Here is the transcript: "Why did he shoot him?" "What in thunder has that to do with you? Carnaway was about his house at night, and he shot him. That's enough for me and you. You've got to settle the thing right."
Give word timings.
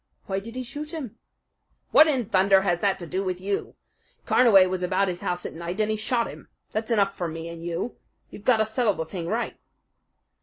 "Why 0.25 0.39
did 0.39 0.55
he 0.55 0.63
shoot 0.63 0.95
him?" 0.95 1.19
"What 1.91 2.07
in 2.07 2.25
thunder 2.27 2.61
has 2.63 2.79
that 2.79 2.97
to 2.97 3.05
do 3.05 3.23
with 3.23 3.39
you? 3.39 3.75
Carnaway 4.25 4.65
was 4.65 4.81
about 4.81 5.07
his 5.07 5.21
house 5.21 5.45
at 5.45 5.53
night, 5.53 5.79
and 5.79 5.91
he 5.91 5.95
shot 5.95 6.25
him. 6.27 6.47
That's 6.71 6.89
enough 6.89 7.15
for 7.15 7.27
me 7.27 7.47
and 7.49 7.63
you. 7.63 7.97
You've 8.31 8.41
got 8.43 8.57
to 8.57 8.65
settle 8.65 8.95
the 8.95 9.05
thing 9.05 9.27
right." 9.27 9.57